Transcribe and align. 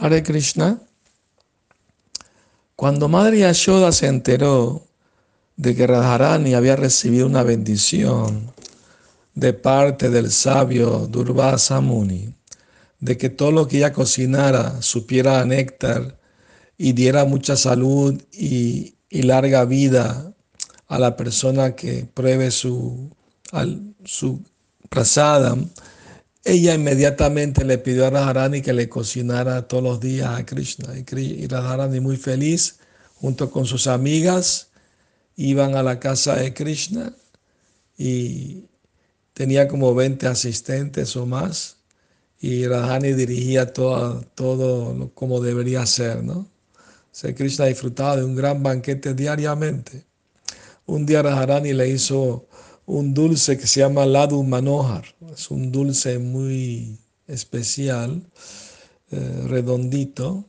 Hare 0.00 0.22
Krishna. 0.22 0.80
Cuando 2.76 3.08
Madre 3.08 3.40
Yashoda 3.40 3.90
se 3.90 4.06
enteró 4.06 4.86
de 5.56 5.74
que 5.74 5.88
Radharani 5.88 6.54
había 6.54 6.76
recibido 6.76 7.26
una 7.26 7.42
bendición 7.42 8.52
de 9.34 9.52
parte 9.54 10.08
del 10.08 10.30
sabio 10.30 11.08
Durvasa 11.08 11.80
Muni, 11.80 12.32
de 13.00 13.18
que 13.18 13.28
todo 13.28 13.50
lo 13.50 13.66
que 13.66 13.78
ella 13.78 13.92
cocinara 13.92 14.80
supiera 14.82 15.44
néctar 15.44 16.16
y 16.76 16.92
diera 16.92 17.24
mucha 17.24 17.56
salud 17.56 18.22
y, 18.30 18.94
larga 19.10 19.64
vida 19.64 20.32
a 20.86 20.98
la 21.00 21.16
persona 21.16 21.74
que 21.74 22.06
pruebe 22.14 22.52
su, 22.52 23.10
su 24.04 24.40
prasadam, 24.88 25.68
ella 26.48 26.74
inmediatamente 26.74 27.62
le 27.62 27.76
pidió 27.76 28.06
a 28.06 28.10
Radharani 28.10 28.62
que 28.62 28.72
le 28.72 28.88
cocinara 28.88 29.68
todos 29.68 29.82
los 29.82 30.00
días 30.00 30.30
a 30.30 30.46
Krishna. 30.46 30.94
Y 30.96 31.46
Radharani 31.46 32.00
muy 32.00 32.16
feliz, 32.16 32.78
junto 33.16 33.50
con 33.50 33.66
sus 33.66 33.86
amigas, 33.86 34.70
iban 35.36 35.76
a 35.76 35.82
la 35.82 36.00
casa 36.00 36.36
de 36.36 36.54
Krishna 36.54 37.14
y 37.98 38.64
tenía 39.34 39.68
como 39.68 39.94
20 39.94 40.26
asistentes 40.26 41.14
o 41.16 41.26
más. 41.26 41.76
Y 42.40 42.66
Radharani 42.66 43.12
dirigía 43.12 43.74
todo, 43.74 44.24
como 45.14 45.40
debería 45.40 45.84
ser, 45.84 46.24
¿no? 46.24 46.48
Krishna 47.36 47.66
disfrutaba 47.66 48.16
de 48.16 48.24
un 48.24 48.34
gran 48.34 48.62
banquete 48.62 49.12
diariamente. 49.12 50.06
Un 50.86 51.04
día 51.04 51.20
Radharani 51.20 51.74
le 51.74 51.90
hizo 51.90 52.47
un 52.88 53.12
dulce 53.12 53.58
que 53.58 53.66
se 53.66 53.80
llama 53.80 54.06
Ladu 54.06 54.42
Manohar. 54.42 55.04
Es 55.32 55.50
un 55.50 55.70
dulce 55.70 56.18
muy 56.18 56.98
especial, 57.26 58.22
eh, 59.10 59.42
redondito. 59.46 60.46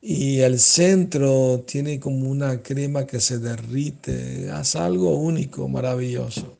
Y 0.00 0.40
el 0.40 0.60
centro 0.60 1.64
tiene 1.66 2.00
como 2.00 2.30
una 2.30 2.62
crema 2.62 3.06
que 3.06 3.20
se 3.20 3.38
derrite. 3.38 4.48
Es 4.48 4.76
algo 4.76 5.16
único, 5.18 5.68
maravilloso. 5.68 6.56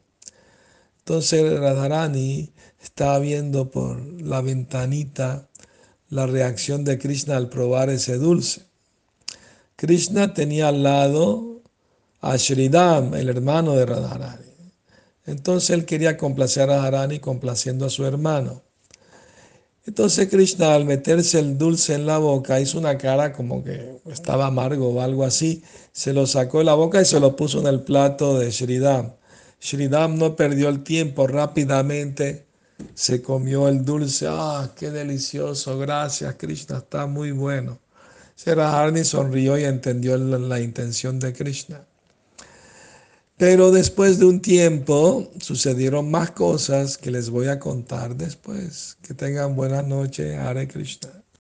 Entonces 0.98 1.58
Radharani 1.58 2.50
estaba 2.82 3.18
viendo 3.18 3.70
por 3.70 3.98
la 4.20 4.42
ventanita 4.42 5.48
la 6.10 6.26
reacción 6.26 6.84
de 6.84 6.98
Krishna 6.98 7.38
al 7.38 7.48
probar 7.48 7.88
ese 7.88 8.18
dulce. 8.18 8.66
Krishna 9.76 10.34
tenía 10.34 10.68
al 10.68 10.82
lado 10.82 11.62
a 12.20 12.36
Shridam, 12.36 13.14
el 13.14 13.30
hermano 13.30 13.74
de 13.74 13.86
Radharani. 13.86 14.47
Entonces 15.28 15.70
él 15.70 15.84
quería 15.84 16.16
complacer 16.16 16.70
a 16.70 16.84
Harani 16.84 17.18
complaciendo 17.20 17.84
a 17.84 17.90
su 17.90 18.06
hermano. 18.06 18.62
Entonces 19.86 20.28
Krishna 20.28 20.74
al 20.74 20.86
meterse 20.86 21.38
el 21.38 21.58
dulce 21.58 21.94
en 21.94 22.06
la 22.06 22.16
boca 22.16 22.60
hizo 22.60 22.78
una 22.78 22.96
cara 22.96 23.32
como 23.32 23.62
que 23.62 24.00
estaba 24.06 24.46
amargo 24.46 24.88
o 24.88 25.00
algo 25.02 25.24
así. 25.24 25.62
Se 25.92 26.14
lo 26.14 26.26
sacó 26.26 26.58
de 26.58 26.64
la 26.64 26.74
boca 26.74 27.02
y 27.02 27.04
se 27.04 27.20
lo 27.20 27.36
puso 27.36 27.60
en 27.60 27.66
el 27.66 27.80
plato 27.80 28.38
de 28.38 28.50
Shridam. 28.50 29.12
Shridam 29.60 30.16
no 30.16 30.34
perdió 30.34 30.70
el 30.70 30.82
tiempo, 30.82 31.26
rápidamente 31.26 32.46
se 32.94 33.20
comió 33.20 33.68
el 33.68 33.84
dulce. 33.84 34.26
¡Ah, 34.30 34.72
qué 34.76 34.90
delicioso! 34.90 35.78
Gracias 35.78 36.34
Krishna, 36.36 36.78
está 36.78 37.06
muy 37.06 37.32
bueno. 37.32 37.78
Harani 38.46 39.04
sonrió 39.04 39.58
y 39.58 39.64
entendió 39.64 40.16
la 40.16 40.60
intención 40.60 41.18
de 41.18 41.34
Krishna. 41.34 41.84
Pero 43.38 43.70
después 43.70 44.18
de 44.18 44.26
un 44.26 44.40
tiempo 44.40 45.30
sucedieron 45.40 46.10
más 46.10 46.32
cosas 46.32 46.98
que 46.98 47.12
les 47.12 47.30
voy 47.30 47.46
a 47.46 47.60
contar 47.60 48.16
después. 48.16 48.98
Que 49.00 49.14
tengan 49.14 49.54
buenas 49.54 49.86
noches. 49.86 50.36
Hare 50.36 50.66
Krishna. 50.66 51.22